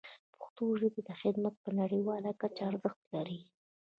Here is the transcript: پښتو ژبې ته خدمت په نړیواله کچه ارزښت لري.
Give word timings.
پښتو 0.37 0.65
ژبې 0.79 1.01
ته 1.07 1.13
خدمت 1.21 1.55
په 1.63 1.69
نړیواله 1.79 2.29
کچه 2.41 2.61
ارزښت 2.69 3.01
لري. 3.13 3.39